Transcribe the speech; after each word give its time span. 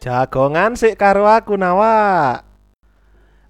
Jagongan 0.00 0.80
sik 0.80 0.96
karo 0.96 1.28
aku 1.28 1.60
nawa. 1.60 2.40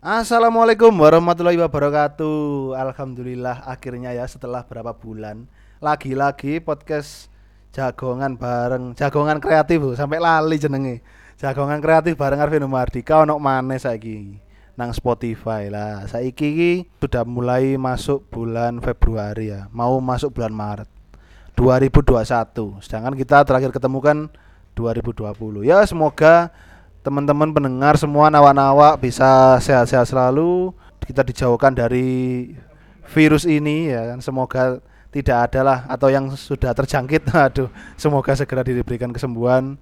Assalamualaikum 0.02 0.90
warahmatullahi 0.90 1.54
wabarakatuh. 1.54 2.74
Alhamdulillah 2.74 3.62
akhirnya 3.62 4.10
ya 4.10 4.26
setelah 4.26 4.66
berapa 4.66 4.90
bulan 4.90 5.46
lagi-lagi 5.78 6.58
podcast 6.58 7.30
jagongan 7.70 8.34
bareng 8.34 8.98
jagongan 8.98 9.38
kreatif 9.38 9.94
sampai 9.94 10.18
lali 10.18 10.58
jenenge. 10.58 11.06
Jagongan 11.38 11.78
kreatif 11.78 12.18
bareng 12.18 12.42
Arvin 12.42 12.66
Mardika 12.66 13.22
ono 13.22 13.38
maneh 13.38 13.78
saiki 13.78 14.42
nang 14.74 14.90
Spotify 14.90 15.70
lah. 15.70 16.10
Saiki 16.10 16.46
iki 16.50 16.72
sudah 16.98 17.22
mulai 17.22 17.78
masuk 17.78 18.26
bulan 18.26 18.82
Februari 18.82 19.54
ya, 19.54 19.70
mau 19.70 20.02
masuk 20.02 20.34
bulan 20.34 20.50
Maret 20.50 20.90
2021. 21.54 22.82
Sedangkan 22.82 23.14
kita 23.14 23.38
terakhir 23.46 23.70
ketemu 23.70 24.02
kan 24.02 24.18
2020. 24.74 25.66
Ya 25.66 25.82
semoga 25.84 26.50
teman-teman 27.00 27.48
pendengar 27.52 27.96
semua 27.96 28.28
nawa-nawa 28.28 28.96
bisa 29.00 29.56
sehat-sehat 29.60 30.08
selalu. 30.08 30.72
Kita 31.00 31.26
dijauhkan 31.26 31.74
dari 31.74 32.52
virus 33.10 33.44
ini 33.48 33.90
ya 33.90 34.14
kan. 34.14 34.18
Semoga 34.22 34.78
tidak 35.10 35.50
ada 35.50 35.60
lah 35.66 35.78
atau 35.90 36.08
yang 36.08 36.30
sudah 36.32 36.70
terjangkit. 36.70 37.26
Aduh 37.50 37.68
semoga 37.98 38.32
segera 38.38 38.62
diberikan 38.62 39.10
kesembuhan. 39.10 39.76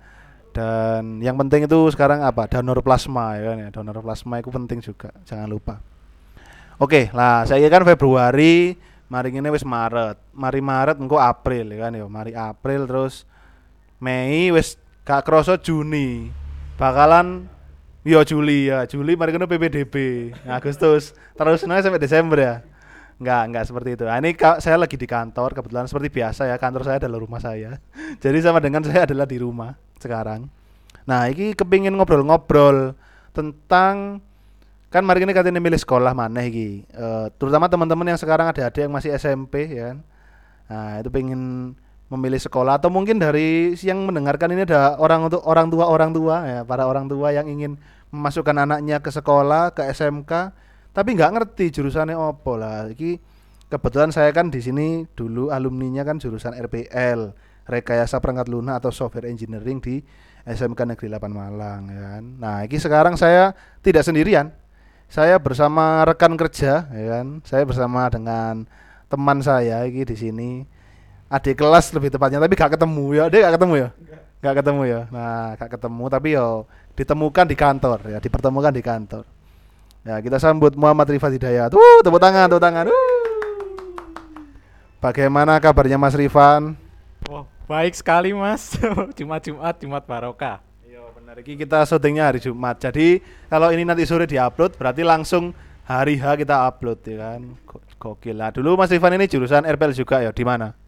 Dan 0.56 1.20
yang 1.20 1.36
penting 1.36 1.68
itu 1.68 1.78
sekarang 1.92 2.24
apa? 2.24 2.48
Donor 2.48 2.80
plasma 2.80 3.36
ya 3.36 3.52
kan 3.52 3.56
ya. 3.60 3.68
Donor 3.70 4.00
plasma 4.00 4.40
itu 4.40 4.48
penting 4.48 4.80
juga 4.80 5.12
jangan 5.28 5.46
lupa. 5.46 5.78
Oke 6.80 7.12
lah 7.12 7.44
saya 7.44 7.66
kan 7.68 7.84
Februari 7.84 8.78
mari 9.12 9.28
ini 9.28 9.48
wis 9.52 9.66
Maret. 9.66 10.16
Mari 10.32 10.60
Maret 10.64 10.96
engko 10.96 11.20
April 11.20 11.76
ya 11.76 11.78
kan 11.86 11.92
ya. 11.92 12.08
Mari 12.08 12.32
April 12.32 12.88
terus 12.88 13.27
Mei 13.98 14.54
wis 14.54 14.78
gak 15.02 15.26
kroso 15.26 15.58
Juni 15.58 16.30
bakalan 16.78 17.50
yo 18.06 18.22
Juli 18.22 18.70
ya 18.70 18.86
Juli 18.86 19.18
mari 19.18 19.34
kena 19.34 19.50
PPDB 19.50 19.94
Agustus 20.46 21.12
terus 21.34 21.66
sampai 21.66 21.98
Desember 21.98 22.38
ya 22.38 22.56
Enggak, 23.18 23.42
enggak 23.50 23.64
seperti 23.66 23.98
itu. 23.98 24.04
Nah, 24.06 24.14
ini 24.22 24.30
saya 24.62 24.78
lagi 24.78 24.94
di 24.94 25.02
kantor, 25.02 25.50
kebetulan 25.50 25.90
seperti 25.90 26.06
biasa 26.06 26.46
ya, 26.46 26.54
kantor 26.54 26.86
saya 26.86 27.02
adalah 27.02 27.18
rumah 27.18 27.42
saya. 27.42 27.82
Jadi 28.22 28.38
sama 28.38 28.62
dengan 28.62 28.86
saya 28.86 29.10
adalah 29.10 29.26
di 29.26 29.42
rumah 29.42 29.74
sekarang. 29.98 30.46
Nah, 31.02 31.26
ini 31.26 31.50
kepingin 31.50 31.98
ngobrol-ngobrol 31.98 32.94
tentang 33.34 34.22
kan 34.88 35.02
mari 35.02 35.26
ini 35.26 35.34
katanya 35.34 35.58
milih 35.58 35.82
sekolah 35.82 36.14
mana 36.14 36.46
iki. 36.46 36.86
Uh, 36.94 37.26
terutama 37.42 37.66
teman-teman 37.66 38.14
yang 38.14 38.20
sekarang 38.22 38.54
ada 38.54 38.70
adik 38.70 38.86
yang 38.86 38.94
masih 38.94 39.10
SMP 39.18 39.66
ya 39.66 39.92
kan. 39.92 39.98
Nah, 40.70 40.92
itu 41.02 41.10
pengen 41.10 41.74
memilih 42.08 42.40
sekolah 42.40 42.80
atau 42.80 42.88
mungkin 42.88 43.20
dari 43.20 43.76
yang 43.84 44.08
mendengarkan 44.08 44.48
ini 44.56 44.64
ada 44.64 44.96
orang 44.96 45.28
untuk 45.28 45.44
orang 45.44 45.68
tua 45.68 45.84
orang 45.84 46.10
tua 46.16 46.36
ya 46.48 46.60
para 46.64 46.88
orang 46.88 47.04
tua 47.04 47.36
yang 47.36 47.44
ingin 47.44 47.76
memasukkan 48.08 48.56
anaknya 48.64 49.04
ke 49.04 49.12
sekolah 49.12 49.76
ke 49.76 49.84
SMK 49.92 50.32
tapi 50.96 51.14
nggak 51.14 51.30
ngerti 51.36 51.68
jurusannya 51.68 52.16
opo 52.16 52.56
lah. 52.56 52.88
Iki 52.88 53.20
kebetulan 53.68 54.10
saya 54.10 54.32
kan 54.32 54.48
di 54.48 54.64
sini 54.64 55.04
dulu 55.12 55.52
alumninya 55.52 56.02
kan 56.02 56.16
jurusan 56.16 56.56
RPL 56.56 57.36
rekayasa 57.68 58.16
perangkat 58.24 58.48
lunak 58.48 58.80
atau 58.80 58.88
software 58.88 59.28
engineering 59.28 59.78
di 59.84 60.00
SMK 60.48 60.96
Negeri 60.96 61.12
8 61.12 61.28
Malang 61.28 61.82
ya 61.92 62.00
kan. 62.16 62.24
Nah 62.40 62.56
ini 62.64 62.78
sekarang 62.80 63.20
saya 63.20 63.52
tidak 63.84 64.08
sendirian. 64.08 64.48
Saya 65.12 65.36
bersama 65.36 66.04
rekan 66.08 66.40
kerja 66.40 66.88
ya 66.88 67.04
kan. 67.20 67.44
Saya 67.44 67.68
bersama 67.68 68.08
dengan 68.08 68.64
teman 69.12 69.44
saya 69.44 69.84
ini 69.84 70.04
di 70.08 70.16
sini 70.16 70.50
adik 71.28 71.60
kelas 71.60 71.92
lebih 71.92 72.08
tepatnya 72.08 72.40
tapi 72.40 72.56
gak 72.56 72.72
ketemu 72.74 73.04
ya. 73.12 73.24
Dia 73.28 73.40
gak 73.48 73.54
ketemu 73.60 73.74
ya? 73.76 73.88
Gak 74.40 74.54
ketemu 74.64 74.82
ya? 74.88 75.00
Nah 75.12 75.48
gak 75.60 75.70
ketemu 75.76 76.04
tapi 76.08 76.28
yo 76.34 76.48
ditemukan 76.96 77.44
di 77.46 77.56
kantor 77.56 77.98
ya 78.08 78.18
dipertemukan 78.18 78.72
di 78.72 78.82
kantor. 78.82 79.24
Ya 80.08 80.16
kita 80.24 80.40
sambut 80.40 80.72
Muhammad 80.74 81.12
Rifat 81.12 81.36
Hidayat. 81.36 81.70
Uh 81.76 82.00
tepuk 82.00 82.20
tangan 82.20 82.48
tepuk 82.48 82.64
tangan. 82.64 82.88
Uh. 82.88 82.96
bagaimana 84.98 85.60
kabarnya 85.62 86.00
Mas 86.00 86.16
Rifan? 86.16 86.74
Oh 87.28 87.44
baik 87.68 87.92
sekali 87.92 88.32
Mas. 88.32 88.74
Jumat 89.20 89.44
Jumat 89.44 89.74
Jumat 89.76 90.02
Barokah. 90.08 90.64
Iya 90.88 91.04
benar. 91.12 91.36
Ini 91.44 91.54
kita 91.60 91.84
syutingnya 91.84 92.32
hari 92.32 92.40
Jumat. 92.40 92.80
Jadi 92.80 93.20
kalau 93.52 93.68
ini 93.68 93.84
nanti 93.84 94.08
sore 94.08 94.24
diupload 94.24 94.80
berarti 94.80 95.04
langsung 95.04 95.52
hari 95.84 96.16
H 96.16 96.40
kita 96.40 96.64
upload 96.64 97.04
ya 97.04 97.36
kan? 97.36 97.40
Gokil. 98.00 98.38
Lah 98.38 98.48
dulu 98.48 98.80
Mas 98.80 98.88
Rifan 98.88 99.12
ini 99.18 99.28
jurusan 99.28 99.68
RPL 99.68 99.92
juga 99.92 100.24
ya? 100.24 100.32
Di 100.32 100.46
mana 100.46 100.87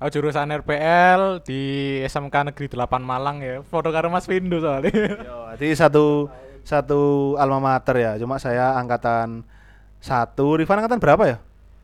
Oh, 0.00 0.08
jurusan 0.08 0.48
RPL 0.48 1.44
di 1.44 1.60
SMK 2.08 2.48
Negeri 2.48 2.72
8 2.72 3.04
Malang 3.04 3.44
ya. 3.44 3.60
Foto 3.60 3.92
karo 3.92 4.08
Mas 4.08 4.24
Windu 4.24 4.56
soalnya. 4.56 4.88
Yo, 5.12 5.52
jadi 5.60 5.76
satu 5.76 6.32
satu 6.64 7.36
alma 7.36 7.60
mater 7.60 8.00
ya. 8.00 8.12
Cuma 8.16 8.40
saya 8.40 8.80
angkatan 8.80 9.44
satu. 10.00 10.56
Rifan 10.56 10.80
angkatan 10.80 11.04
berapa 11.04 11.24
ya? 11.28 11.36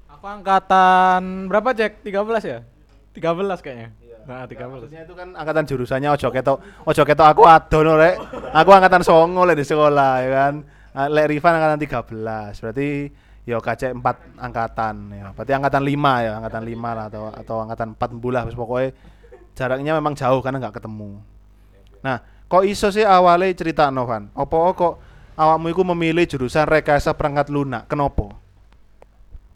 Aku 0.09 0.25
angkatan 0.25 1.45
berapa, 1.53 1.77
Jack? 1.77 2.01
13 2.09 2.17
ya? 2.41 2.65
13 3.13 3.61
kayaknya. 3.61 3.93
Iya. 4.01 4.17
Nah, 4.25 4.49
13. 4.49 4.65
Maksudnya 4.65 5.01
itu 5.05 5.13
kan 5.13 5.29
angkatan 5.37 5.65
jurusannya 5.69 6.09
ojo 6.17 6.29
keto. 6.33 6.55
Ojo 6.89 7.03
keto 7.05 7.21
aku 7.21 7.45
adon 7.45 8.01
rek. 8.01 8.17
Aku 8.57 8.71
angkatan 8.73 9.05
songo 9.05 9.45
di 9.53 9.61
sekolah 9.61 10.13
ya 10.25 10.31
kan. 10.33 10.55
Lek 11.13 11.37
Rifan 11.37 11.61
angkatan 11.61 11.85
13. 11.85 12.65
Berarti 12.65 12.89
ya 13.47 13.63
KC 13.63 13.95
4 13.95 14.03
angkatan 14.43 14.95
ya. 15.15 15.31
Berarti 15.31 15.53
angkatan 15.55 15.83
5 15.87 16.27
ya, 16.27 16.33
angkatan 16.43 16.63
5 16.67 16.99
lah 16.99 17.05
atau 17.07 17.23
atau 17.31 17.57
angkatan 17.63 17.89
4 17.95 18.19
bulah 18.19 18.43
pokoknya 18.51 18.91
jaraknya 19.55 19.93
memang 19.97 20.19
jauh 20.19 20.43
karena 20.43 20.59
nggak 20.59 20.83
ketemu. 20.83 21.23
Nah, 22.03 22.21
kok 22.51 22.67
iso 22.67 22.91
sih 22.91 23.07
awalnya 23.07 23.55
cerita 23.55 23.89
Novan? 23.89 24.29
Apa 24.35 24.75
kok 24.75 24.95
awakmu 25.39 25.71
itu 25.71 25.83
memilih 25.87 26.27
jurusan 26.27 26.67
rekayasa 26.67 27.15
perangkat 27.15 27.49
lunak? 27.49 27.87
Kenapa? 27.87 28.35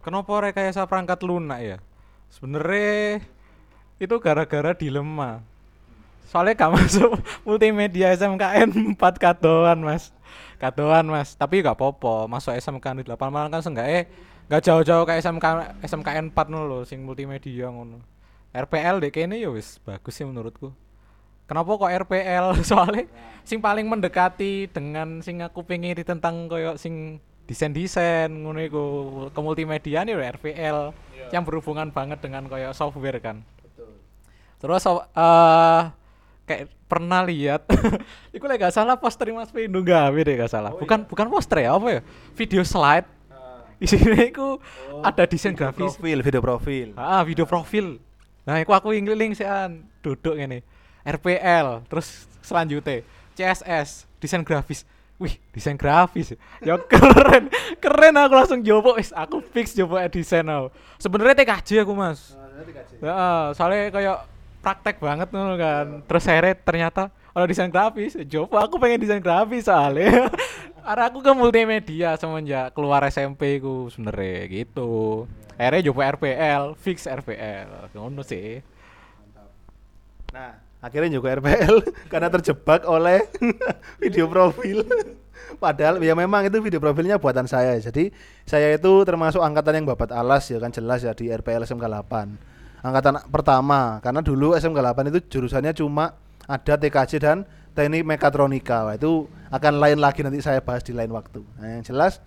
Kenapa 0.00 0.32
rekayasa 0.48 0.86
perangkat 0.88 1.20
lunak 1.26 1.60
ya? 1.60 1.76
Sebenarnya 2.30 3.20
itu 4.00 4.14
gara-gara 4.22 4.72
dilema. 4.72 5.42
Soalnya 6.30 6.54
gak 6.54 6.72
masuk 6.78 7.10
multimedia 7.42 8.14
SMKN 8.14 8.94
4 8.94 8.96
kadoan, 9.18 9.82
Mas 9.82 10.14
kadoan 10.58 11.06
mas. 11.08 11.34
Tapi 11.34 11.62
gak 11.64 11.78
popo 11.78 12.26
masuk 12.26 12.54
SMK 12.56 13.00
di 13.00 13.04
8 13.06 13.16
malam 13.30 13.48
kan 13.48 13.62
eh 13.84 14.08
gak 14.50 14.66
jauh-jauh 14.66 15.06
kayak 15.06 15.22
SMK 15.22 15.46
SMKN 15.86 16.34
4 16.34 16.50
lo 16.50 16.82
sing 16.82 17.06
multimedia 17.06 17.70
ngono. 17.70 18.02
RPL 18.50 18.98
deh 18.98 19.10
kayaknya 19.14 19.38
ya 19.38 19.50
wis 19.50 19.78
bagus 19.86 20.14
sih 20.14 20.26
menurutku. 20.26 20.74
Kenapa 21.46 21.70
kok 21.74 21.90
RPL 22.06 22.46
soalnya 22.70 23.06
sing 23.42 23.58
paling 23.58 23.86
mendekati 23.86 24.70
dengan 24.70 25.22
sing 25.22 25.42
aku 25.42 25.66
pengen 25.66 25.98
tentang 26.02 26.46
koyo 26.46 26.74
sing 26.78 27.18
desain 27.50 27.74
desain 27.74 28.30
ngono 28.30 28.62
iku 28.62 28.82
ke 29.34 29.40
multimedia 29.42 30.06
nih 30.06 30.14
RPL 30.38 30.94
yeah. 30.94 31.30
yang 31.34 31.42
berhubungan 31.42 31.90
banget 31.90 32.22
dengan 32.22 32.46
koyo 32.46 32.70
software 32.70 33.18
kan. 33.18 33.42
Betul. 33.66 33.90
terus 34.62 34.86
uh, 34.86 35.90
kayak 36.50 36.66
pernah 36.90 37.22
lihat. 37.22 37.62
Itu 38.34 38.42
lagi 38.50 38.66
gak 38.66 38.74
salah 38.74 38.98
poster 38.98 39.30
Mas 39.30 39.54
Pindu 39.54 39.86
gawe 39.86 40.18
deh 40.18 40.34
gak 40.34 40.50
salah. 40.50 40.74
Oh, 40.74 40.82
bukan 40.82 41.06
iya. 41.06 41.08
bukan 41.08 41.26
poster 41.30 41.62
ya 41.62 41.78
apa 41.78 41.86
ya? 41.86 42.00
Video 42.34 42.62
slide. 42.66 43.06
Uh. 43.30 43.62
di 43.80 43.86
sini 43.88 44.28
aku 44.28 44.60
oh, 44.92 45.00
ada 45.00 45.24
desain 45.24 45.56
video 45.56 45.72
grafis. 45.72 45.96
profil 45.96 46.18
video 46.20 46.42
profil. 46.42 46.88
Ah 46.98 47.22
video 47.24 47.46
profil. 47.48 47.86
Nah 48.44 48.60
aku 48.60 48.76
aku 48.76 48.92
ingin 48.92 49.32
sean 49.32 49.88
duduk 50.04 50.36
ini 50.36 50.60
RPL 51.06 51.86
terus 51.88 52.28
selanjutnya 52.44 53.00
CSS 53.38 54.04
desain 54.20 54.44
grafis. 54.44 54.84
Wih 55.16 55.40
desain 55.56 55.80
grafis. 55.80 56.36
Ya 56.60 56.76
keren. 56.92 57.48
Keren 57.80 58.14
aku 58.20 58.34
langsung 58.36 58.60
jopo 58.60 59.00
wis 59.00 59.16
aku 59.16 59.40
fix 59.40 59.72
jopo 59.72 59.96
desain 60.12 60.44
aku. 60.44 60.68
Sebenarnya 61.00 61.40
TKJ 61.40 61.86
aku 61.86 61.96
mas. 61.96 62.36
Oh, 62.36 63.06
ya, 63.06 63.56
soalnya 63.56 63.88
kayak 63.88 64.16
praktek 64.60 65.00
banget 65.00 65.28
nih 65.32 65.56
kan. 65.56 65.86
Terus 66.04 66.22
seret 66.24 66.58
ternyata 66.62 67.08
kalau 67.32 67.46
desain 67.48 67.72
grafis. 67.72 68.16
Coba 68.28 68.68
aku 68.68 68.76
pengen 68.76 69.00
desain 69.00 69.24
grafis 69.24 69.66
soalnya. 69.66 70.28
Karena 70.86 71.04
aku 71.12 71.20
ke 71.20 71.32
multimedia 71.36 72.16
semenjak 72.16 72.72
keluar 72.72 73.04
SMP 73.08 73.60
ku 73.60 73.88
sebenernya 73.92 74.48
gitu. 74.48 75.24
Akhirnya 75.60 75.92
coba 75.92 76.00
RPL 76.16 76.62
fix 76.80 77.04
RPL 77.04 77.92
ngono 77.92 78.24
sih. 78.24 78.64
Nah 80.32 80.56
akhirnya 80.80 81.20
juga 81.20 81.32
RPL 81.40 81.84
karena 82.08 82.28
terjebak 82.32 82.88
oleh 82.88 83.28
video 84.02 84.24
profil. 84.24 84.84
Padahal 85.60 86.00
ya 86.00 86.16
memang 86.16 86.48
itu 86.48 86.56
video 86.64 86.80
profilnya 86.80 87.20
buatan 87.20 87.44
saya. 87.44 87.76
Jadi 87.76 88.08
saya 88.48 88.72
itu 88.72 88.92
termasuk 89.04 89.44
angkatan 89.44 89.84
yang 89.84 89.86
babat 89.92 90.16
alas 90.16 90.48
ya 90.48 90.56
kan 90.56 90.72
jelas 90.72 91.04
ya 91.04 91.12
di 91.12 91.28
RPL 91.28 91.68
SMK 91.68 91.84
8 91.84 92.59
angkatan 92.80 93.24
pertama. 93.28 94.00
Karena 94.04 94.20
dulu 94.24 94.56
SMK 94.56 94.78
8 94.80 95.10
itu 95.12 95.20
jurusannya 95.38 95.72
cuma 95.76 96.16
ada 96.48 96.74
TKJ 96.74 97.12
dan 97.20 97.38
teknik 97.76 98.02
mekatronika. 98.02 98.88
Wah, 98.88 98.94
itu 98.96 99.30
akan 99.52 99.78
lain 99.78 99.98
lagi 100.02 100.24
nanti 100.24 100.42
saya 100.42 100.58
bahas 100.60 100.82
di 100.82 100.96
lain 100.96 101.12
waktu. 101.14 101.44
Nah, 101.60 101.78
yang 101.78 101.84
jelas 101.86 102.18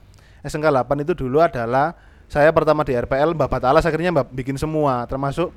SMK 0.45 0.69
8 0.71 1.03
itu 1.03 1.13
dulu 1.17 1.43
adalah 1.43 1.97
saya 2.31 2.49
pertama 2.49 2.81
di 2.81 2.95
RPL 2.95 3.35
Mbak 3.35 3.49
Batalas 3.49 3.85
akhirnya 3.85 4.13
Mbak 4.13 4.33
bikin 4.33 4.57
semua. 4.57 5.05
Termasuk 5.05 5.51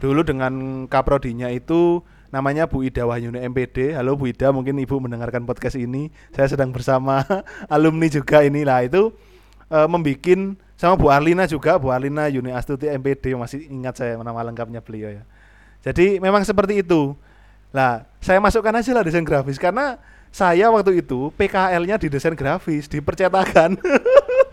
dulu 0.00 0.20
dengan 0.26 0.84
kaprodinya 0.90 1.48
itu 1.52 2.02
namanya 2.34 2.66
Bu 2.66 2.82
Ida 2.82 3.06
Wahyuni 3.06 3.40
MPD. 3.46 3.94
Halo 3.94 4.18
Bu 4.18 4.28
Ida, 4.28 4.50
mungkin 4.50 4.76
Ibu 4.76 4.98
mendengarkan 4.98 5.46
podcast 5.46 5.78
ini. 5.78 6.10
Saya 6.34 6.50
sedang 6.50 6.74
bersama 6.74 7.22
alumni 7.74 8.08
juga 8.10 8.42
ini. 8.42 8.66
Lah 8.66 8.82
itu 8.82 9.14
uh, 9.70 9.88
membikin 9.88 10.58
sama 10.76 10.94
Bu 11.00 11.08
Arlina 11.08 11.48
juga, 11.48 11.80
Bu 11.80 11.88
Arlina 11.88 12.28
Yuni 12.28 12.52
Astuti 12.52 12.84
MPD 12.84 13.32
masih 13.32 13.64
ingat 13.72 13.96
saya 13.96 14.20
nama 14.20 14.44
lengkapnya 14.44 14.84
beliau 14.84 15.08
ya. 15.08 15.24
Jadi 15.80 16.20
memang 16.20 16.44
seperti 16.44 16.84
itu. 16.84 17.16
Lah, 17.72 18.04
saya 18.20 18.40
masukkan 18.40 18.72
aja 18.72 18.92
lah 18.92 19.04
desain 19.04 19.24
grafis 19.24 19.56
karena 19.56 19.96
saya 20.28 20.68
waktu 20.68 21.00
itu 21.00 21.32
PKL-nya 21.34 21.96
di 21.96 22.12
desain 22.12 22.36
grafis 22.36 22.88
di 22.88 23.00
percetakan. 23.00 23.80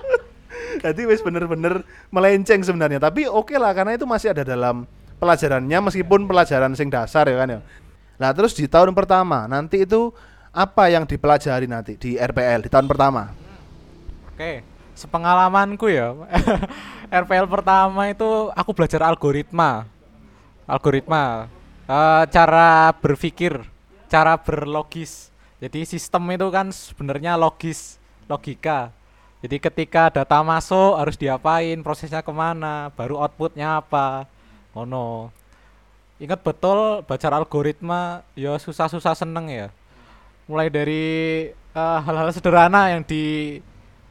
Jadi 0.83 1.01
wis 1.07 1.19
bener-bener 1.19 1.83
melenceng 2.11 2.63
sebenarnya, 2.63 2.99
tapi 2.99 3.27
oke 3.27 3.51
okay 3.51 3.57
lah 3.59 3.71
karena 3.71 3.95
itu 3.95 4.03
masih 4.03 4.35
ada 4.35 4.43
dalam 4.43 4.83
pelajarannya 5.21 5.79
meskipun 5.91 6.27
pelajaran 6.27 6.75
sing 6.75 6.91
dasar 6.91 7.27
ya 7.27 7.35
kan 7.39 7.47
ya. 7.47 7.59
Nah, 8.19 8.31
terus 8.31 8.55
di 8.55 8.67
tahun 8.67 8.91
pertama 8.95 9.47
nanti 9.47 9.83
itu 9.83 10.11
apa 10.51 10.91
yang 10.91 11.07
dipelajari 11.07 11.67
nanti 11.67 11.95
di 11.95 12.15
RPL 12.19 12.67
di 12.67 12.69
tahun 12.71 12.87
pertama? 12.87 13.31
Oke, 14.33 14.72
sepengalamanku 14.93 15.89
ya. 15.89 16.13
RPL 17.23 17.45
pertama 17.45 18.09
itu 18.09 18.49
aku 18.53 18.71
belajar 18.73 19.05
algoritma. 19.05 19.85
Algoritma 20.65 21.51
uh, 21.87 22.23
cara 22.29 22.93
berpikir, 22.97 23.61
cara 24.07 24.39
berlogis. 24.39 25.29
Jadi 25.63 25.87
sistem 25.87 26.27
itu 26.35 26.47
kan 26.51 26.71
sebenarnya 26.71 27.39
logis, 27.39 28.01
logika. 28.27 28.91
Jadi 29.43 29.59
ketika 29.59 30.07
data 30.07 30.39
masuk 30.39 30.95
harus 30.95 31.19
diapain, 31.19 31.75
prosesnya 31.83 32.23
ke 32.23 32.31
mana, 32.31 32.91
baru 32.95 33.19
outputnya 33.19 33.83
apa, 33.83 34.27
ngono. 34.71 35.31
Ingat 36.19 36.39
betul 36.39 37.03
baca 37.03 37.27
algoritma, 37.27 38.23
ya 38.39 38.55
susah-susah 38.55 39.15
seneng 39.19 39.51
ya. 39.51 39.67
Mulai 40.47 40.67
dari 40.71 41.03
eh, 41.51 41.99
hal-hal 42.07 42.31
uh, 42.31 42.35
sederhana 42.35 42.95
yang 42.95 43.03
di 43.03 43.59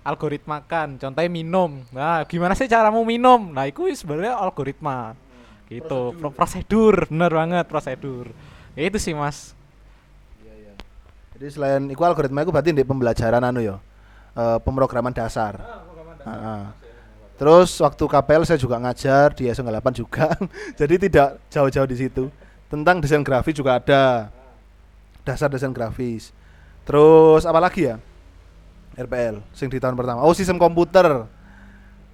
algoritmakan, 0.02 0.99
contohnya 0.99 1.31
minum. 1.31 1.82
Nah, 1.94 2.26
gimana 2.26 2.58
sih 2.58 2.66
caramu 2.66 3.06
minum? 3.06 3.54
Nah, 3.54 3.70
itu 3.70 3.87
sebenarnya 3.94 4.38
algoritma. 4.38 5.14
Gitu, 5.70 6.12
prosedur, 6.20 6.37
prosedur 6.37 6.94
bener 7.08 7.32
banget 7.32 7.64
prosedur. 7.64 8.26
Ya 8.76 8.82
itu 8.87 8.99
sih, 9.00 9.16
Mas. 9.16 9.56
Iya, 10.44 10.54
iya. 10.58 10.75
Jadi 11.38 11.46
selain 11.49 11.82
itu 11.88 12.02
algoritma 12.02 12.44
itu 12.44 12.52
berarti 12.52 12.76
di 12.76 12.84
pembelajaran 12.84 13.40
anu 13.40 13.64
ya 13.64 13.76
uh, 14.37 14.58
pemrograman 14.60 15.12
dasar. 15.12 15.56
Ah, 16.22 16.28
uh, 16.28 16.31
uh. 16.31 16.64
Terus 17.40 17.75
waktu 17.82 18.04
KPL 18.06 18.46
saya 18.46 18.60
juga 18.60 18.78
ngajar 18.78 19.34
di 19.34 19.50
S8 19.50 19.87
juga. 19.96 20.31
Jadi 20.81 21.08
tidak 21.08 21.43
jauh-jauh 21.50 21.88
di 21.88 21.96
situ. 21.99 22.31
Tentang 22.70 23.02
desain 23.02 23.25
grafis 23.26 23.56
juga 23.56 23.82
ada. 23.82 24.31
Dasar 25.26 25.50
desain 25.50 25.75
grafis. 25.75 26.31
Terus 26.87 27.43
apa 27.43 27.58
lagi 27.58 27.90
ya? 27.90 27.99
RPL 28.97 29.41
sing 29.56 29.73
di 29.73 29.81
tahun 29.81 29.97
pertama. 29.97 30.21
Oh, 30.25 30.35
sistem 30.37 30.61
komputer. 30.61 31.27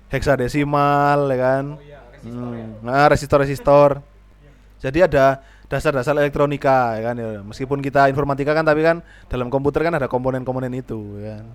Heksadesimal 0.09 1.29
ya 1.29 1.37
kan. 1.37 1.65
Oh, 1.77 1.85
iya, 1.85 2.01
resistor, 2.09 2.49
hmm. 2.49 2.57
ya. 2.57 2.67
Nah, 2.81 3.07
resistor-resistor. 3.13 3.91
Jadi 4.79 4.99
ada 5.05 5.43
dasar-dasar 5.69 6.17
elektronika 6.17 6.97
ya 6.97 7.13
kan 7.13 7.15
ya. 7.19 7.45
Meskipun 7.45 7.85
kita 7.85 8.09
informatika 8.09 8.57
kan 8.57 8.65
tapi 8.65 8.81
kan 8.81 9.05
dalam 9.29 9.53
komputer 9.53 9.85
kan 9.85 9.95
ada 10.01 10.09
komponen-komponen 10.09 10.73
itu 10.73 11.21
ya. 11.21 11.45
Kan? 11.45 11.47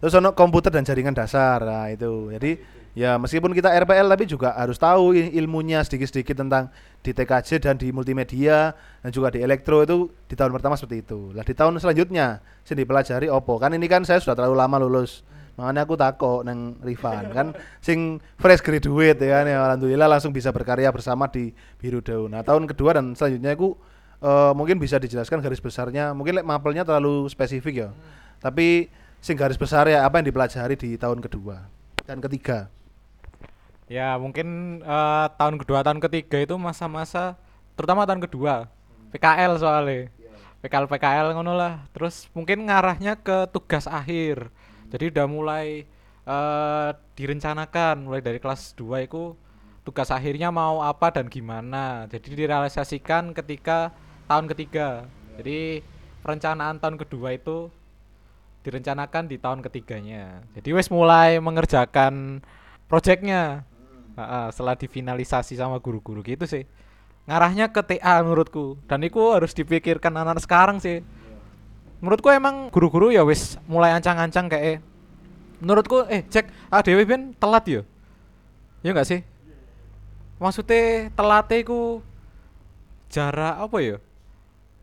Terus 0.00 0.16
ono 0.16 0.32
komputer 0.32 0.72
dan 0.72 0.88
jaringan 0.88 1.12
dasar. 1.12 1.60
Nah, 1.60 1.92
itu. 1.92 2.32
Jadi 2.32 2.56
ya 2.94 3.16
meskipun 3.16 3.54
kita 3.54 3.70
RPL 3.86 4.10
tapi 4.10 4.24
juga 4.26 4.54
harus 4.54 4.76
tahu 4.76 5.14
ilmunya 5.14 5.82
sedikit-sedikit 5.86 6.42
tentang 6.42 6.74
di 7.00 7.14
TKJ 7.14 7.62
dan 7.62 7.74
di 7.78 7.94
multimedia 7.94 8.74
dan 9.00 9.10
juga 9.14 9.32
di 9.32 9.40
elektro 9.40 9.80
itu 9.86 10.10
di 10.26 10.34
tahun 10.34 10.52
pertama 10.52 10.74
seperti 10.76 11.06
itu. 11.06 11.32
Lah 11.32 11.46
di 11.46 11.54
tahun 11.54 11.78
selanjutnya 11.78 12.42
sing 12.66 12.76
dipelajari 12.76 13.30
opo. 13.30 13.56
Kan 13.56 13.72
ini 13.78 13.86
kan 13.86 14.02
saya 14.02 14.18
sudah 14.20 14.36
terlalu 14.36 14.56
lama 14.58 14.76
lulus. 14.82 15.22
Makanya 15.58 15.84
aku 15.84 15.94
takut 15.98 16.40
neng 16.46 16.80
Rifan 16.80 17.30
kan 17.36 17.52
sing 17.86 18.22
fresh 18.40 18.64
graduate 18.64 19.20
ya 19.20 19.40
kan 19.40 19.44
ya 19.44 19.58
alhamdulillah 19.60 20.08
langsung 20.08 20.32
bisa 20.32 20.48
berkarya 20.50 20.88
bersama 20.90 21.28
di 21.28 21.52
Biru 21.76 22.00
Daun. 22.00 22.32
Nah, 22.32 22.40
tahun 22.40 22.64
kedua 22.64 22.96
dan 22.96 23.12
selanjutnya 23.12 23.52
aku 23.54 23.76
uh, 24.24 24.56
mungkin 24.56 24.80
bisa 24.80 24.96
dijelaskan 24.96 25.44
garis 25.44 25.60
besarnya. 25.60 26.16
Mungkin 26.16 26.40
like, 26.40 26.46
mapelnya 26.48 26.82
terlalu 26.82 27.28
spesifik 27.28 27.74
ya. 27.86 27.88
Hmm. 27.92 27.98
Tapi 28.40 28.88
sing 29.20 29.36
garis 29.36 29.60
besar 29.60 29.84
ya 29.84 30.08
apa 30.08 30.16
yang 30.18 30.32
dipelajari 30.32 30.80
di 30.80 30.96
tahun 30.96 31.20
kedua 31.20 31.68
dan 32.08 32.24
ketiga 32.24 32.72
ya 33.90 34.14
mungkin 34.22 34.78
uh, 34.86 35.26
tahun 35.34 35.58
kedua 35.58 35.82
tahun 35.82 35.98
ketiga 35.98 36.38
itu 36.38 36.54
masa-masa 36.54 37.34
terutama 37.74 38.06
tahun 38.06 38.22
kedua 38.22 38.70
PKL 39.10 39.58
soalnya. 39.58 40.08
PKL 40.62 40.86
PKL 40.86 41.28
ngono 41.34 41.52
lah. 41.56 41.82
Terus 41.90 42.30
mungkin 42.30 42.68
ngarahnya 42.70 43.18
ke 43.18 43.50
tugas 43.50 43.90
akhir. 43.90 44.48
Jadi 44.90 45.10
udah 45.10 45.26
mulai 45.26 45.86
uh, 46.26 46.94
direncanakan 47.18 48.06
mulai 48.06 48.22
dari 48.22 48.38
kelas 48.38 48.74
2 48.78 49.06
itu 49.06 49.34
tugas 49.82 50.12
akhirnya 50.14 50.54
mau 50.54 50.84
apa 50.84 51.10
dan 51.10 51.26
gimana. 51.26 52.06
Jadi 52.06 52.38
direalisasikan 52.38 53.34
ketika 53.34 53.90
tahun 54.30 54.46
ketiga. 54.54 55.10
Jadi 55.40 55.82
perencanaan 56.22 56.78
tahun 56.78 57.00
kedua 57.00 57.34
itu 57.34 57.72
direncanakan 58.60 59.24
di 59.26 59.36
tahun 59.40 59.64
ketiganya. 59.64 60.44
Jadi 60.52 60.68
wes 60.76 60.92
mulai 60.92 61.40
mengerjakan 61.40 62.44
proyeknya 62.86 63.64
hmm. 63.64 63.69
Uh, 64.26 64.48
setelah 64.52 64.76
difinalisasi 64.76 65.56
sama 65.56 65.80
guru-guru 65.80 66.20
gitu 66.20 66.44
sih. 66.44 66.68
Ngarahnya 67.28 67.70
ke 67.70 67.80
TA 67.84 68.20
menurutku 68.24 68.80
dan 68.90 69.04
itu 69.04 69.20
harus 69.30 69.52
dipikirkan 69.52 70.12
anak, 70.12 70.38
-anak 70.38 70.42
sekarang 70.44 70.76
sih. 70.82 71.04
Menurutku 72.00 72.32
emang 72.32 72.72
guru-guru 72.72 73.12
ya 73.12 73.24
wes 73.24 73.60
mulai 73.68 73.92
ancang-ancang 73.92 74.48
kayak 74.48 74.80
menurutku 75.60 76.08
eh 76.08 76.24
cek 76.24 76.48
ah 76.72 76.80
dewi 76.80 77.04
ben 77.04 77.36
telat 77.36 77.64
ya. 77.68 77.82
Ya 78.80 78.96
enggak 78.96 79.08
sih? 79.08 79.20
Maksudnya 80.40 81.12
telatnya 81.12 81.60
ku 81.68 82.00
jarak 83.12 83.60
apa 83.60 83.78
ya? 83.84 83.96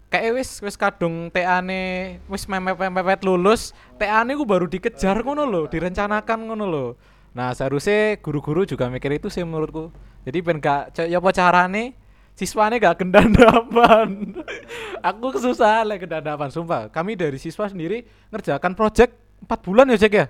kayak 0.08 0.40
wis 0.40 0.50
wis 0.64 0.80
kadung 0.80 1.28
TA-ne 1.32 2.18
wis 2.32 2.48
mepet-mepet 2.48 3.28
lulus, 3.28 3.76
TA-ne 4.00 4.40
ku 4.40 4.48
baru 4.48 4.66
dikejar 4.68 5.20
ngono 5.24 5.44
lho, 5.44 5.62
direncanakan 5.68 6.40
ngono 6.48 6.66
lho. 6.66 6.86
Nah, 7.38 7.54
seharusnya 7.54 8.18
guru-guru 8.18 8.66
juga 8.66 8.90
mikir 8.90 9.22
itu 9.22 9.30
sih 9.30 9.46
menurutku. 9.46 9.94
Jadi 10.26 10.38
ben 10.42 10.58
gak 10.58 11.06
ya 11.06 11.22
apa 11.22 11.30
carane 11.30 11.94
siswane 12.34 12.82
gak 12.82 12.98
gendandapan. 12.98 14.34
Aku 15.14 15.30
kesusahan 15.30 15.86
lah 15.86 16.02
gendandapan, 16.02 16.50
sumpah. 16.50 16.90
Kami 16.90 17.14
dari 17.14 17.38
siswa 17.38 17.70
sendiri 17.70 18.10
ngerjakan 18.34 18.74
project 18.74 19.14
4 19.46 19.54
bulan 19.62 19.86
ya, 19.94 20.02
Cek 20.02 20.14
ya. 20.18 20.26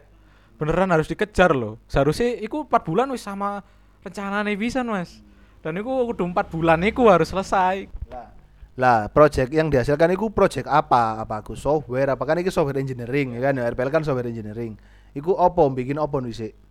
Beneran 0.59 0.91
harus 0.91 1.07
dikejar 1.07 1.55
loh. 1.55 1.79
Seharusnya 1.87 2.43
iku 2.43 2.67
4 2.67 2.75
bulan 2.83 3.07
wis 3.15 3.23
sama 3.23 3.63
rencanane 4.03 4.59
bisa, 4.59 4.83
Mas. 4.83 5.23
Dan 5.63 5.79
iku 5.79 6.11
udah 6.11 6.27
4 6.27 6.51
bulan 6.51 6.83
iku 6.83 7.07
harus 7.07 7.31
selesai. 7.31 7.87
Nah 8.11 8.35
lah, 8.77 9.09
project 9.09 9.49
yang 9.49 9.73
dihasilkan 9.73 10.13
itu 10.13 10.29
project 10.29 10.69
apa? 10.69 11.17
Apa 11.17 11.41
aku 11.41 11.57
software? 11.57 12.13
Apa 12.13 12.29
kan 12.29 12.37
ini 12.37 12.53
software 12.53 12.77
engineering 12.77 13.33
ya 13.33 13.49
kan? 13.49 13.57
RPL 13.57 13.89
kan 13.89 14.05
software 14.05 14.29
engineering. 14.29 14.77
Iku 15.17 15.33
opo 15.33 15.65
bikin 15.73 15.97
opo 15.97 16.21
sih? 16.29 16.66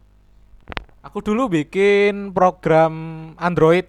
Aku 1.06 1.22
dulu 1.22 1.46
bikin 1.46 2.34
program 2.34 2.90
Android 3.38 3.86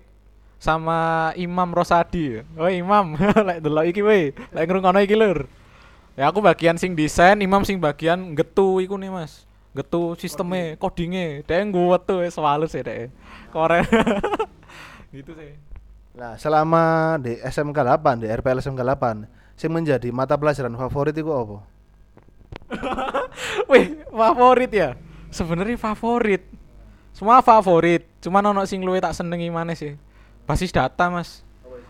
sama 0.62 1.34
Imam 1.34 1.74
Rosadi. 1.74 2.46
Oh 2.54 2.70
Imam, 2.70 3.18
lek 3.50 3.58
delok 3.66 3.90
iki 3.90 4.06
we, 4.06 4.38
lek 4.54 4.70
ngrungokno 4.70 5.02
iki 5.02 5.18
lur. 5.18 5.50
Ya 6.14 6.30
aku 6.30 6.46
bagian 6.46 6.78
sing 6.78 6.94
desain, 6.94 7.42
Imam 7.42 7.66
sing 7.66 7.82
bagian 7.82 8.38
getu 8.38 8.78
iku 8.86 9.02
nih 9.02 9.10
Mas. 9.10 9.50
Getu 9.74 10.14
sistemnya, 10.22 10.78
codingnya. 10.78 11.42
Dek 11.42 11.74
nggo 11.74 11.98
wetu 11.98 12.22
wis 12.22 12.38
walus 12.38 12.78
ya 12.78 12.86
dek. 12.86 13.10
Keren. 13.50 13.86
gitu 15.18 15.34
sih. 15.34 15.58
Nah, 16.14 16.38
selama 16.38 17.18
di 17.18 17.34
SMK 17.42 17.78
8, 17.82 18.22
di 18.22 18.30
RPL 18.30 18.62
SMK 18.62 18.82
8, 18.82 19.58
sing 19.58 19.74
menjadi 19.74 20.14
mata 20.14 20.38
pelajaran 20.38 20.78
favorit 20.78 21.18
itu 21.18 21.34
apa? 21.34 21.66
Wih, 23.74 24.06
favorit 24.06 24.70
ya? 24.70 24.94
Sebenarnya 25.34 25.82
favorit. 25.82 26.57
Semua 27.18 27.42
favorit. 27.42 28.06
Cuma 28.22 28.46
nono 28.46 28.62
sing 28.70 28.86
luwe 28.86 29.02
tak 29.02 29.18
senengi 29.18 29.50
mana 29.50 29.74
sih? 29.74 29.98
Basis 30.46 30.70
data, 30.70 31.10
Mas. 31.10 31.42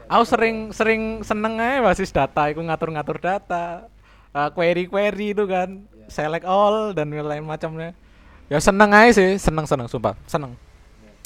Aku 0.07 0.24
sering 0.24 0.72
sering 0.72 1.19
seneng 1.19 1.60
aja 1.60 1.84
basis 1.84 2.15
data, 2.15 2.48
aku 2.48 2.63
ngatur-ngatur 2.63 3.19
data. 3.19 3.91
Uh, 4.31 4.48
query-query 4.55 5.36
itu 5.36 5.43
kan, 5.43 5.84
yeah. 5.84 6.07
select 6.07 6.48
all 6.48 6.96
dan 6.96 7.12
lain 7.12 7.43
macamnya. 7.43 7.91
Ya 8.48 8.63
seneng 8.63 8.96
aja 8.96 9.12
sih, 9.19 9.36
seneng-seneng 9.36 9.91
sumpah, 9.91 10.15
seneng. 10.31 10.55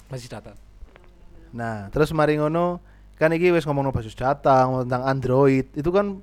Basis 0.10 0.34
data. 0.34 0.58
Nah, 1.53 1.93
terus 1.93 2.10
mari 2.10 2.41
ngono 2.41 2.81
kan 3.22 3.29
iki 3.38 3.53
wis 3.53 3.70
ngomong 3.70 3.93
basis 3.93 4.17
data 4.17 4.65
ngomong 4.65 4.89
tentang 4.89 5.05
Android 5.05 5.70
itu 5.77 5.93
kan 5.93 6.17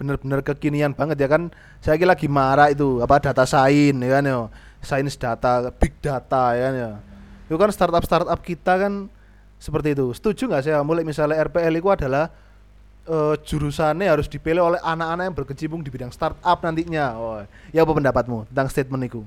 bener-bener 0.00 0.40
kekinian 0.40 0.96
banget 0.96 1.20
ya 1.20 1.28
kan 1.28 1.52
saya 1.84 2.00
lagi 2.08 2.24
marah 2.24 2.72
itu 2.72 3.04
apa 3.04 3.20
data 3.20 3.44
sains 3.44 4.00
ya 4.00 4.08
kan 4.16 4.24
ya 4.24 4.48
sains 4.80 5.12
data 5.20 5.68
big 5.76 5.92
data 6.00 6.56
ya 6.56 6.62
kan 6.64 6.74
ya 6.78 6.90
itu 7.48 7.56
kan 7.56 7.72
startup 7.72 8.04
startup 8.04 8.40
kita 8.44 8.76
kan 8.76 9.08
seperti 9.58 9.96
itu 9.96 10.12
setuju 10.12 10.46
nggak 10.46 10.62
saya 10.62 10.84
mulai 10.84 11.02
misalnya 11.02 11.40
RPL 11.48 11.80
itu 11.80 11.88
adalah 11.88 12.28
eh, 13.08 13.34
jurusannya 13.40 14.06
harus 14.06 14.28
dipilih 14.28 14.62
oleh 14.62 14.80
anak-anak 14.84 15.24
yang 15.32 15.36
berkecimpung 15.36 15.80
di 15.80 15.88
bidang 15.88 16.12
startup 16.12 16.60
nantinya. 16.60 17.16
Oh, 17.16 17.40
ya 17.72 17.82
apa 17.82 17.92
pendapatmu 17.96 18.46
tentang 18.52 18.68
statement 18.68 19.02
itu? 19.08 19.20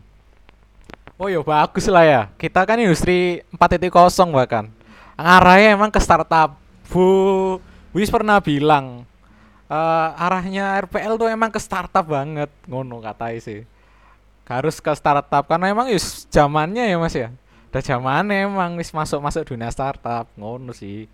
Oh 1.18 1.28
ya 1.30 1.42
bagus 1.42 1.86
lah 1.90 2.06
ya. 2.06 2.22
Kita 2.38 2.66
kan 2.66 2.78
industri 2.78 3.42
4.0 3.54 3.90
bahkan. 4.34 4.70
Arahnya 5.18 5.78
emang 5.78 5.90
ke 5.94 6.02
startup. 6.02 6.58
Bu 6.90 7.58
Wis 7.92 8.08
pernah 8.08 8.40
bilang 8.40 9.04
eh, 9.68 10.08
arahnya 10.16 10.80
RPL 10.88 11.20
tuh 11.20 11.28
emang 11.28 11.52
ke 11.52 11.60
startup 11.60 12.06
banget 12.06 12.50
ngono 12.70 13.04
katai 13.04 13.42
sih. 13.44 13.68
Harus 14.48 14.80
ke 14.80 14.92
startup 14.96 15.48
karena 15.48 15.72
emang 15.72 15.88
yus 15.92 16.28
zamannya 16.32 16.88
ya 16.88 16.98
Mas 17.00 17.16
ya. 17.16 17.30
Udah 17.72 17.80
zamannya 17.80 18.52
emang 18.52 18.76
wis 18.76 18.92
masuk-masuk 18.92 19.48
dunia 19.48 19.72
startup 19.72 20.28
ngono 20.36 20.76
sih. 20.76 21.08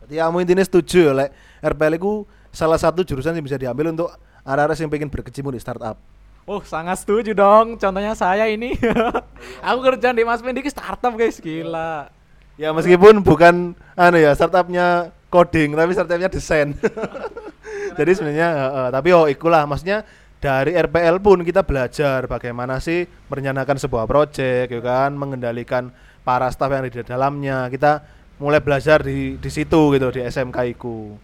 Berarti 0.00 0.16
kamu 0.16 0.36
intinya 0.40 0.64
setuju 0.64 1.12
ya, 1.12 1.12
lek 1.12 1.30
RPL 1.60 2.00
itu 2.00 2.12
salah 2.48 2.80
satu 2.80 3.04
jurusan 3.04 3.36
yang 3.36 3.44
bisa 3.44 3.60
diambil 3.60 3.92
untuk 3.92 4.08
arah-arah 4.48 4.72
yang 4.80 4.88
pengen 4.88 5.12
berkecimpung 5.12 5.52
di 5.52 5.60
startup. 5.60 6.00
Oh 6.48 6.64
sangat 6.64 7.04
setuju 7.04 7.36
dong. 7.36 7.76
Contohnya 7.76 8.16
saya 8.16 8.48
ini. 8.48 8.72
Aku 9.68 9.84
kerja 9.84 10.16
di 10.16 10.24
Mas 10.24 10.40
Mendik 10.40 10.72
startup 10.72 11.12
guys 11.20 11.36
gila. 11.36 12.08
Ya 12.56 12.72
meskipun 12.72 13.20
bukan 13.20 13.76
anu 13.92 14.16
ya 14.16 14.32
startupnya 14.32 15.12
coding 15.28 15.76
tapi 15.76 15.92
startupnya 15.92 16.32
desain. 16.32 16.72
Jadi 17.98 18.10
sebenarnya 18.16 18.48
eh, 18.56 18.70
eh, 18.72 18.88
tapi 18.88 19.08
oh 19.12 19.28
ikulah 19.28 19.68
maksudnya 19.68 20.04
dari 20.44 20.76
RPL 20.76 21.24
pun 21.24 21.40
kita 21.40 21.64
belajar 21.64 22.28
bagaimana 22.28 22.76
sih 22.76 23.08
merencanakan 23.32 23.80
sebuah 23.80 24.04
proyek 24.04 24.68
ya 24.68 24.80
kan, 24.84 25.16
mengendalikan 25.16 25.88
para 26.20 26.52
staf 26.52 26.68
yang 26.68 26.84
ada 26.84 26.92
di 26.92 27.00
dalamnya. 27.00 27.72
Kita 27.72 28.04
mulai 28.36 28.60
belajar 28.60 29.00
di 29.00 29.40
di 29.40 29.48
situ 29.48 29.96
gitu 29.96 30.12
di 30.12 30.20
SMK 30.20 30.76
iku. 30.76 31.16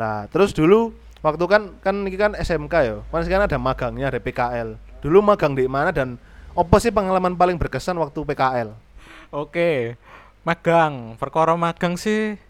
Lah, 0.00 0.24
terus 0.32 0.56
dulu 0.56 0.96
waktu 1.20 1.44
kan 1.44 1.62
kan 1.84 2.08
ini 2.08 2.16
kan 2.16 2.32
SMK 2.32 2.74
ya. 2.80 2.96
Kan 3.12 3.20
sekarang 3.28 3.44
ada 3.44 3.60
magangnya 3.60 4.08
ada 4.08 4.16
PKL. 4.16 4.80
Dulu 5.04 5.20
magang 5.20 5.52
di 5.52 5.68
mana 5.68 5.92
dan 5.92 6.16
apa 6.56 6.76
sih 6.80 6.88
pengalaman 6.88 7.36
paling 7.36 7.60
berkesan 7.60 8.00
waktu 8.00 8.24
PKL? 8.24 8.72
Oke. 9.36 10.00
Magang, 10.48 11.20
perkara 11.20 11.52
magang 11.60 12.00
sih 12.00 12.40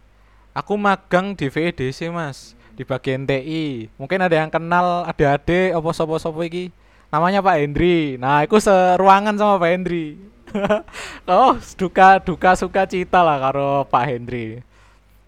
aku 0.54 0.78
magang 0.78 1.34
di 1.34 1.50
VEDC 1.50 2.08
Mas, 2.14 2.56
di 2.74 2.82
bagian 2.82 3.28
TI. 3.28 3.88
Mungkin 3.96 4.18
ada 4.20 4.36
yang 4.36 4.50
kenal 4.50 5.06
ada 5.06 5.26
adik 5.36 5.76
apa 5.76 5.88
sopo-sopo 5.92 6.40
iki. 6.44 6.72
Namanya 7.12 7.44
Pak 7.44 7.56
Hendri. 7.60 8.16
Nah, 8.16 8.40
aku 8.44 8.56
seruangan 8.56 9.36
sama 9.36 9.60
Pak 9.60 9.70
Hendri. 9.70 10.16
oh, 11.28 11.56
duka 11.76 12.20
duka 12.20 12.56
suka 12.56 12.88
cita 12.88 13.20
lah 13.20 13.36
karo 13.40 13.84
Pak 13.88 14.04
Hendri. 14.08 14.64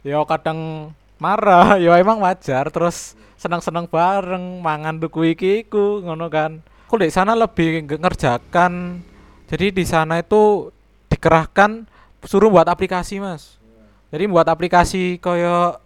Yo 0.04 0.24
kadang 0.28 0.92
marah, 1.16 1.80
yo 1.80 1.92
emang 1.96 2.20
wajar 2.20 2.68
terus 2.68 3.16
senang-senang 3.40 3.88
bareng 3.88 4.60
mangan 4.60 5.00
tuku 5.00 5.36
iki 5.36 5.68
iku 5.68 6.04
ngono 6.04 6.28
kan. 6.32 6.60
Aku 6.88 7.00
di 7.00 7.08
sana 7.08 7.32
lebih 7.32 7.84
nge- 7.84 8.00
ngerjakan 8.00 9.00
jadi 9.44 9.70
di 9.70 9.84
sana 9.84 10.24
itu 10.24 10.72
dikerahkan 11.12 11.84
suruh 12.24 12.48
buat 12.48 12.64
aplikasi, 12.64 13.20
Mas. 13.20 13.60
Jadi 14.08 14.24
buat 14.26 14.46
aplikasi 14.48 15.20
koyo 15.20 15.76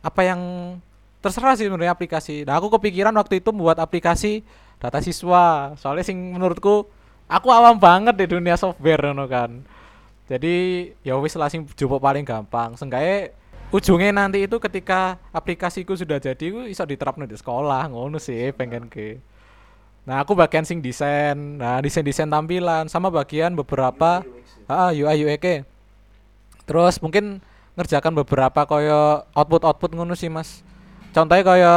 apa 0.00 0.20
yang 0.22 0.40
terserah 1.20 1.54
sih 1.56 1.68
sebenarnya 1.68 1.92
aplikasi. 1.92 2.48
Nah, 2.48 2.56
aku 2.56 2.72
kepikiran 2.80 3.12
waktu 3.16 3.44
itu 3.44 3.52
membuat 3.52 3.78
aplikasi 3.80 4.44
data 4.80 4.98
siswa. 5.04 5.76
Soalnya 5.76 6.04
sing 6.04 6.16
menurutku 6.16 6.88
aku 7.28 7.48
awam 7.52 7.76
banget 7.76 8.16
di 8.16 8.26
dunia 8.26 8.56
software 8.56 9.12
ngono 9.12 9.28
kan. 9.28 9.60
Jadi 10.26 10.88
ya 11.04 11.18
wis 11.20 11.36
lah 11.36 11.52
sing 11.52 11.68
jopo 11.76 12.00
paling 12.00 12.24
gampang. 12.24 12.74
Seenggaknya 12.74 13.36
ujungnya 13.70 14.10
nanti 14.10 14.42
itu 14.42 14.56
ketika 14.58 15.20
aplikasiku 15.30 15.94
sudah 15.94 16.18
jadi 16.18 16.46
ku 16.50 16.66
iso 16.66 16.82
diterapno 16.82 17.28
di 17.28 17.36
sekolah 17.38 17.90
ngono 17.92 18.18
sih 18.18 18.50
pengen 18.56 18.88
ke. 18.88 19.20
Nah, 20.08 20.24
aku 20.24 20.32
bagian 20.32 20.64
sing 20.64 20.80
desain. 20.80 21.36
Nah, 21.60 21.78
desain-desain 21.84 22.26
tampilan 22.26 22.88
sama 22.88 23.12
bagian 23.12 23.52
beberapa 23.52 24.24
ah 24.64 24.90
UI 24.90 25.28
UX. 25.28 25.66
Terus 26.64 27.02
mungkin 27.02 27.42
ngerjakan 27.74 28.14
beberapa 28.24 28.64
koyo 28.64 29.26
output-output 29.34 29.90
ngono 29.98 30.14
sih, 30.16 30.30
Mas. 30.32 30.62
Contohnya 31.10 31.42
koyo 31.42 31.76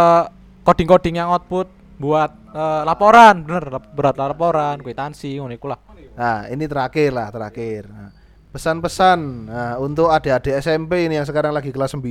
coding-coding 0.64 1.18
yang 1.18 1.30
output 1.34 1.68
buat 1.98 2.32
eh, 2.54 2.82
laporan, 2.86 3.46
bener 3.46 3.66
berat 3.94 4.16
laporan, 4.18 4.82
kwitansi 4.82 5.42
ngono 5.42 5.58
lah. 5.70 5.80
Nah, 6.14 6.46
ini 6.50 6.70
terakhir 6.70 7.10
lah, 7.10 7.34
terakhir. 7.34 7.90
Nah, 7.90 8.14
pesan-pesan 8.54 9.20
nah, 9.50 9.74
untuk 9.82 10.14
adik-adik 10.14 10.62
SMP 10.62 11.10
ini 11.10 11.18
yang 11.18 11.26
sekarang 11.26 11.50
lagi 11.50 11.74
kelas 11.74 11.98
9 11.98 12.06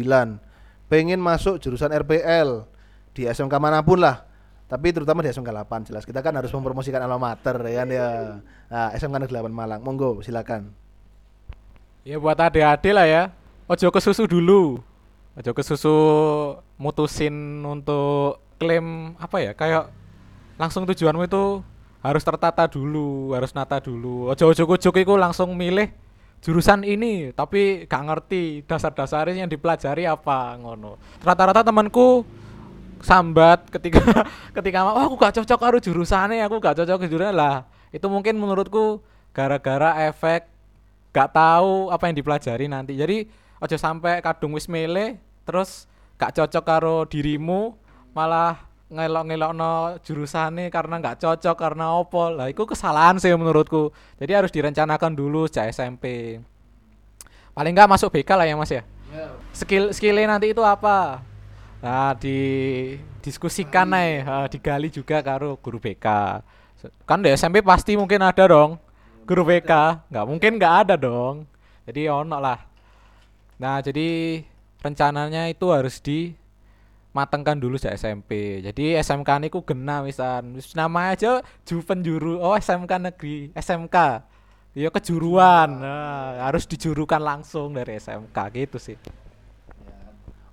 pengen 0.90 1.22
masuk 1.22 1.62
jurusan 1.62 1.94
RPL 1.94 2.66
di 3.14 3.30
SMK 3.30 3.54
mana 3.62 3.80
pun 3.80 4.02
lah. 4.02 4.26
Tapi 4.66 4.88
terutama 4.90 5.20
di 5.20 5.30
SMK 5.30 5.52
8 5.52 5.88
jelas. 5.92 6.02
Kita 6.08 6.24
kan 6.24 6.32
harus 6.34 6.50
mempromosikan 6.50 6.98
alma 7.04 7.20
mater 7.20 7.60
ya 7.68 7.84
kan 7.84 7.88
ya. 7.92 8.08
Nah, 8.72 8.88
SMK 8.96 9.16
Negeri 9.22 9.36
8 9.38 9.52
Malang. 9.52 9.80
Monggo, 9.84 10.24
silakan. 10.24 10.72
Ya 12.02 12.18
buat 12.18 12.40
adik-adik 12.40 12.92
lah 12.96 13.06
ya. 13.06 13.22
Ojo 13.68 13.92
ke 13.92 14.00
susu 14.00 14.24
dulu. 14.26 14.80
Ojo 15.32 15.50
ke 15.56 15.62
susu 15.64 15.96
mutusin 16.76 17.64
untuk 17.64 18.44
klaim 18.60 19.16
apa 19.16 19.40
ya? 19.40 19.52
Kayak 19.56 19.88
langsung 20.60 20.84
tujuanmu 20.84 21.24
itu 21.24 21.64
harus 22.04 22.20
tertata 22.20 22.68
dulu, 22.68 23.32
harus 23.32 23.56
nata 23.56 23.80
dulu. 23.80 24.28
Ojo 24.28 24.52
ojo 24.52 24.62
ojo 24.68 24.90
iku 24.92 25.14
langsung 25.16 25.56
milih 25.56 25.88
jurusan 26.42 26.82
ini 26.82 27.30
tapi 27.30 27.86
gak 27.86 28.02
ngerti 28.02 28.66
dasar-dasarnya 28.66 29.46
yang 29.46 29.50
dipelajari 29.50 30.04
apa 30.04 30.58
ngono. 30.60 31.00
Rata-rata 31.24 31.64
temanku 31.64 32.28
sambat 33.00 33.72
ketika 33.72 34.02
ketika 34.60 34.84
oh 34.84 35.00
aku 35.08 35.16
gak 35.16 35.40
cocok 35.40 35.58
karo 35.58 35.76
jurusannya, 35.80 36.44
aku 36.44 36.60
gak 36.60 36.76
cocok 36.84 36.96
ke 37.02 37.06
jurusan 37.08 37.32
lah. 37.32 37.64
Itu 37.88 38.12
mungkin 38.12 38.36
menurutku 38.36 39.00
gara-gara 39.32 39.96
efek 40.12 40.44
gak 41.08 41.32
tahu 41.32 41.88
apa 41.88 42.04
yang 42.10 42.20
dipelajari 42.20 42.68
nanti. 42.68 43.00
Jadi 43.00 43.40
aja 43.62 43.78
sampai 43.78 44.18
kadung 44.18 44.58
wis 44.58 44.66
mele 44.66 45.22
terus 45.46 45.86
gak 46.18 46.34
cocok 46.34 46.64
karo 46.66 46.96
dirimu 47.06 47.78
malah 48.10 48.72
ngelok-ngelokno 48.92 50.04
jurusane 50.04 50.68
karena 50.68 51.00
nggak 51.00 51.24
cocok 51.24 51.56
karena 51.56 51.96
opo. 51.96 52.28
Lah 52.28 52.52
itu 52.52 52.68
kesalahan 52.68 53.16
sih 53.16 53.32
menurutku. 53.32 53.88
Jadi 54.20 54.32
harus 54.36 54.52
direncanakan 54.52 55.16
dulu 55.16 55.48
sejak 55.48 55.72
SMP 55.72 56.36
paling 57.52 57.72
nggak 57.72 57.88
masuk 57.88 58.12
BK 58.12 58.30
lah 58.36 58.46
ya 58.48 58.56
mas 58.56 58.72
ya? 58.72 58.84
Skill 59.56 59.92
skillnya 59.96 60.36
nanti 60.36 60.52
itu 60.52 60.60
apa? 60.60 61.24
Nah 61.80 62.12
di 62.16 62.38
diskusikan 63.24 63.88
nih 63.92 64.24
digali 64.52 64.88
juga 64.92 65.24
karo 65.24 65.56
guru 65.60 65.80
BK 65.80 66.06
kan 67.06 67.22
di 67.22 67.30
SMP 67.32 67.62
pasti 67.62 67.94
mungkin 67.94 68.18
ada 68.26 68.42
dong 68.50 68.74
guru 69.22 69.46
BK 69.46 69.70
nggak 70.12 70.26
mungkin 70.28 70.60
nggak 70.60 70.74
ada 70.84 70.94
dong. 71.00 71.48
Jadi 71.88 72.12
ono 72.12 72.36
lah 72.38 72.60
nah 73.60 73.80
jadi 73.80 74.40
rencananya 74.82 75.48
itu 75.48 75.70
harus 75.70 76.02
di 76.02 76.34
matengkan 77.12 77.60
dulu 77.60 77.76
sejak 77.76 78.00
SMP. 78.00 78.60
Jadi 78.64 78.96
SMK 78.98 79.30
niku 79.46 79.60
gena 79.62 80.00
misan. 80.00 80.56
Wis 80.56 80.72
nama 80.72 81.12
aja 81.12 81.44
ju 81.68 81.84
penjuru. 81.84 82.40
Oh 82.40 82.56
SMK 82.56 82.92
negeri, 83.12 83.52
SMK. 83.52 83.96
Ya 84.72 84.88
kejuruan. 84.88 85.84
Nah, 85.84 86.48
harus 86.48 86.64
dijurukan 86.64 87.20
langsung 87.20 87.76
dari 87.76 88.00
SMK 88.00 88.36
gitu 88.56 88.80
sih. 88.80 88.96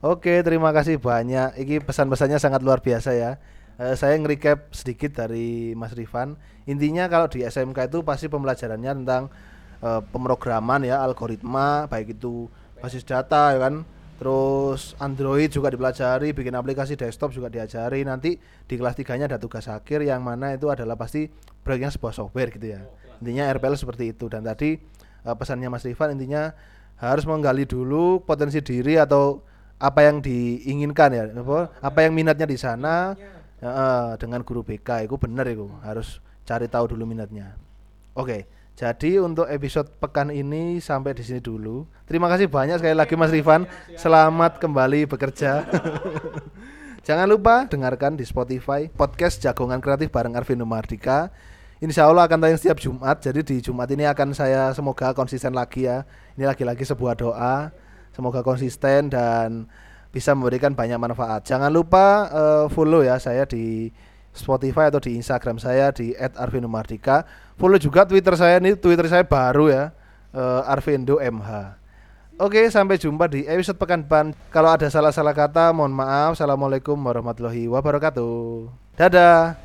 Oke, 0.03 0.43
terima 0.43 0.75
kasih 0.75 0.99
banyak. 0.99 1.55
Iki 1.59 1.87
pesan-pesannya 1.87 2.39
sangat 2.39 2.59
luar 2.59 2.83
biasa 2.83 3.15
ya. 3.15 3.39
Eh, 3.79 3.95
saya 3.95 4.19
nge-recap 4.19 4.75
sedikit 4.75 5.23
dari 5.23 5.71
Mas 5.71 5.95
Rifan. 5.95 6.35
Intinya 6.67 7.07
kalau 7.07 7.31
di 7.31 7.47
SMK 7.47 7.87
itu 7.87 8.03
pasti 8.03 8.27
pembelajarannya 8.27 8.91
tentang 9.03 9.31
eh, 9.79 10.01
pemrograman 10.11 10.83
ya, 10.83 10.99
algoritma, 10.99 11.87
baik 11.87 12.19
itu 12.19 12.51
basis 12.79 13.03
data 13.03 13.55
ya 13.55 13.59
kan. 13.59 13.83
Terus 14.19 14.99
Android 14.99 15.47
juga 15.47 15.71
dipelajari, 15.71 16.35
bikin 16.35 16.51
aplikasi 16.51 16.99
desktop 16.99 17.31
juga 17.31 17.47
diajari. 17.47 18.03
Nanti 18.03 18.35
di 18.39 18.75
kelas 18.75 18.99
3-nya 18.99 19.31
ada 19.31 19.39
tugas 19.39 19.71
akhir 19.71 20.03
yang 20.03 20.19
mana 20.19 20.59
itu 20.59 20.67
adalah 20.67 20.99
pasti 20.99 21.31
proyeknya 21.63 21.95
sebuah 21.95 22.11
software 22.11 22.51
gitu 22.51 22.75
ya. 22.75 22.83
Intinya 23.23 23.47
RPL 23.47 23.79
seperti 23.79 24.11
itu. 24.11 24.27
Dan 24.27 24.43
tadi 24.43 24.75
eh, 25.23 25.35
pesannya 25.39 25.71
Mas 25.71 25.87
Rifan 25.87 26.19
intinya 26.19 26.51
harus 26.99 27.23
menggali 27.23 27.63
dulu 27.63 28.19
potensi 28.19 28.59
diri 28.59 28.99
atau 28.99 29.39
apa 29.79 30.03
yang 30.03 30.19
diinginkan 30.19 31.09
ya. 31.15 31.23
Apa, 31.31 31.79
apa 31.79 31.99
yang 32.03 32.11
minatnya 32.11 32.43
di 32.43 32.59
sana. 32.59 33.15
Eh, 33.63 34.11
dengan 34.19 34.43
guru 34.43 34.67
BK 34.67 35.07
itu 35.07 35.15
bener 35.15 35.47
itu. 35.47 35.71
Harus 35.79 36.19
cari 36.43 36.67
tahu 36.67 36.91
dulu 36.91 37.07
minatnya. 37.07 37.55
Oke 38.19 38.58
jadi 38.79 39.19
untuk 39.19 39.43
episode 39.51 39.91
pekan 39.99 40.31
ini 40.31 40.79
sampai 40.79 41.11
di 41.11 41.19
sini 41.19 41.43
dulu. 41.43 41.83
Terima 42.07 42.31
kasih 42.31 42.47
banyak 42.47 42.79
sekali 42.79 42.95
lagi 42.95 43.11
Mas 43.19 43.27
Rifan. 43.27 43.67
Selamat 43.99 44.55
kembali 44.55 45.03
bekerja. 45.03 45.67
Jangan 47.07 47.27
lupa 47.27 47.67
dengarkan 47.67 48.15
di 48.15 48.23
Spotify 48.23 48.87
podcast 48.87 49.43
Jagongan 49.43 49.83
Kreatif 49.83 50.07
bareng 50.15 50.31
Arvino 50.39 50.63
Mardika 50.63 51.27
Insya 51.83 52.07
Allah 52.07 52.23
akan 52.27 52.39
tayang 52.39 52.59
setiap 52.59 52.79
Jumat. 52.79 53.19
Jadi 53.19 53.39
di 53.43 53.55
Jumat 53.59 53.87
ini 53.91 54.07
akan 54.07 54.31
saya 54.31 54.71
semoga 54.71 55.11
konsisten 55.11 55.51
lagi 55.51 55.83
ya. 55.83 56.07
Ini 56.39 56.47
lagi-lagi 56.47 56.87
sebuah 56.87 57.19
doa. 57.19 57.75
Semoga 58.15 58.43
konsisten 58.47 59.07
dan 59.11 59.67
bisa 60.11 60.31
memberikan 60.35 60.71
banyak 60.71 60.95
manfaat. 60.99 61.43
Jangan 61.47 61.67
lupa 61.67 62.31
eh, 62.31 62.65
follow 62.71 63.03
ya 63.03 63.19
saya 63.19 63.43
di 63.43 63.91
Spotify 64.31 64.87
atau 64.87 65.01
di 65.01 65.17
Instagram 65.17 65.57
saya 65.59 65.91
di 65.91 66.15
@arvindomardika. 66.15 67.27
Follow 67.59 67.81
juga 67.81 68.07
Twitter 68.07 68.33
saya 68.39 68.61
nih, 68.63 68.79
Twitter 68.79 69.05
saya 69.11 69.27
baru 69.27 69.67
ya, 69.67 69.91
eh, 70.31 70.71
Arvindo 70.71 71.19
MH. 71.19 71.79
Oke, 72.39 72.71
sampai 72.71 72.95
jumpa 72.95 73.27
di 73.27 73.43
episode 73.43 73.75
pekan 73.75 73.99
depan. 73.99 74.31
Kalau 74.47 74.71
ada 74.71 74.87
salah-salah 74.87 75.35
kata, 75.35 75.75
mohon 75.75 75.91
maaf. 75.91 76.39
Assalamualaikum 76.39 76.95
warahmatullahi 76.95 77.67
wabarakatuh. 77.67 78.71
Dadah. 78.95 79.59